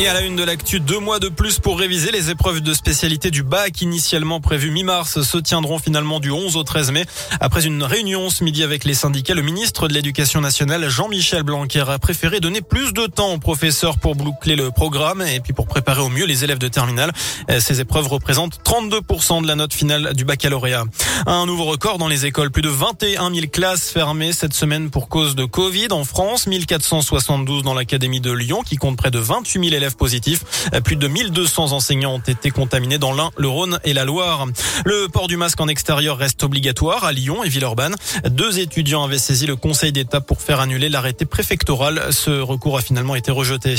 [0.00, 2.72] Et à la une de l'actu, deux mois de plus pour réviser les épreuves de
[2.72, 7.04] spécialité du bac initialement prévues mi-mars se tiendront finalement du 11 au 13 mai.
[7.38, 11.84] Après une réunion ce midi avec les syndicats, le ministre de l'Éducation nationale, Jean-Michel Blanquer,
[11.86, 15.66] a préféré donner plus de temps aux professeurs pour boucler le programme et puis pour
[15.66, 17.12] préparer au mieux les élèves de terminale.
[17.58, 20.84] Ces épreuves représentent 32% de la note finale du baccalauréat.
[21.26, 22.50] Un nouveau record dans les écoles.
[22.50, 26.46] Plus de 21 000 classes fermées cette semaine pour cause de Covid en France.
[26.46, 30.70] 1472 dans l'académie de Lyon qui compte près de 28 000 élèves positifs.
[30.84, 34.46] Plus de 1200 enseignants ont été contaminés dans l'Ain, le Rhône et la Loire.
[34.84, 37.94] Le port du masque en extérieur reste obligatoire à Lyon et Villeurbanne.
[38.28, 42.02] Deux étudiants avaient saisi le Conseil d'État pour faire annuler l'arrêté préfectoral.
[42.10, 43.76] Ce recours a finalement été rejeté.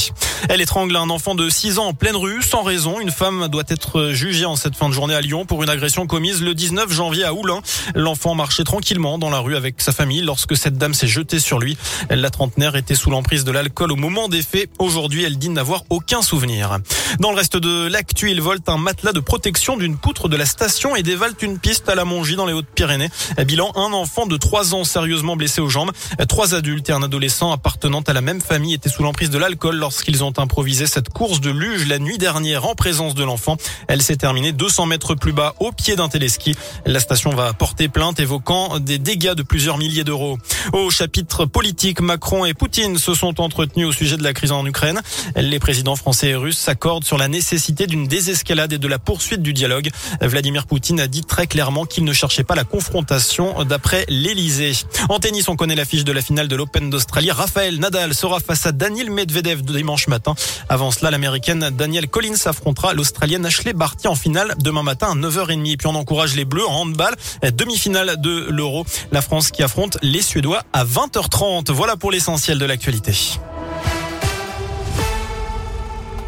[0.50, 3.00] Elle étrangle un enfant de 6 ans en pleine rue sans raison.
[3.00, 6.08] Une femme doit être jugée en cette fin de journée à Lyon pour une agression
[6.08, 7.62] commise le 19 janvier à Oulin.
[7.96, 11.60] L'enfant marchait tranquillement dans la rue avec sa famille lorsque cette dame s'est jetée sur
[11.60, 11.78] lui.
[12.10, 14.70] La trentenaire était sous l'emprise de l'alcool au moment des faits.
[14.80, 16.80] Aujourd'hui, elle dit n'avoir aucun souvenir.
[17.20, 20.46] Dans le reste de l'actu, il vole un matelas de protection d'une poutre de la
[20.46, 23.10] station et dévale une piste à la Mongie dans les Hautes-Pyrénées.
[23.46, 25.92] Bilan, un enfant de 3 ans sérieusement blessé aux jambes.
[26.30, 29.76] Trois adultes et un adolescent appartenant à la même famille étaient sous l'emprise de l'alcool
[29.76, 33.58] lorsqu'ils ont improvisé cette course de luge la nuit dernière en présence de l'enfant.
[33.88, 36.56] Elle s'est terminée 200 mètres plus bas au pied d'un téléski.
[36.86, 40.38] La station va porter plainte évoquant des dégâts de plusieurs milliers d'euros.
[40.72, 44.66] Au chapitre politique, Macron et Poutine se sont entretenus au sujet de la crise en
[44.66, 45.02] Ukraine.
[45.36, 49.42] Les présidents français et russes s'accordent sur la nécessité d'une désescalade et de la poursuite
[49.42, 49.90] du dialogue.
[50.22, 54.74] Vladimir Poutine a dit très clairement qu'il ne cherchait pas la confrontation d'après l'Elysée.
[55.10, 57.32] En tennis, on connaît l'affiche de la finale de l'Open d'Australie.
[57.32, 60.36] Raphaël Nadal sera face à Daniel Medvedev dimanche matin.
[60.70, 65.68] Avant cela, l'américaine Danielle Collins affrontera l'australienne Ashley Barty en finale demain matin à 9h30.
[65.68, 68.86] Et puis on encourage les Bleus en handball, demi-finale de l'Euro.
[69.12, 71.72] La France qui affronte les Suédois à 20h30.
[71.72, 73.40] Voilà pour l'essentiel de l'actualité.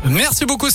[0.10, 0.70] Merci beaucoup.